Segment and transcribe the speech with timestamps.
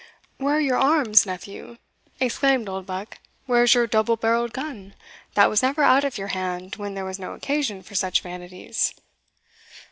[0.39, 1.77] "Where are your arms, nephew?"
[2.19, 4.95] exclaimed Oldbuck "where is your double barrelled gun,
[5.35, 8.95] that was never out of your hand when there was no occasion for such vanities?"